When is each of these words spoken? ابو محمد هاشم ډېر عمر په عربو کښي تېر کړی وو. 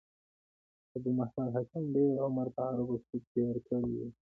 ابو 0.95 1.09
محمد 1.19 1.47
هاشم 1.55 1.83
ډېر 1.95 2.11
عمر 2.25 2.47
په 2.55 2.61
عربو 2.69 2.95
کښي 3.03 3.17
تېر 3.33 3.55
کړی 3.67 3.91
وو. 3.99 4.07